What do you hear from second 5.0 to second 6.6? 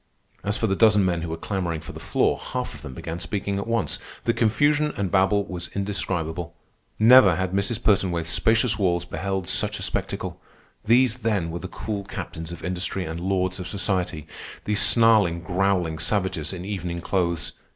babel was indescribable.